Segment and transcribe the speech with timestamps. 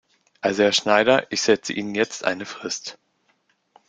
[0.41, 2.97] Also Herr Schneider, ich setze Ihnen jetzt eine Frist.